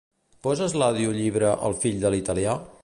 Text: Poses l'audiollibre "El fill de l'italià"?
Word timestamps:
Poses 0.47 0.73
l'audiollibre 0.83 1.53
"El 1.69 1.79
fill 1.85 2.03
de 2.07 2.15
l'italià"? 2.17 2.61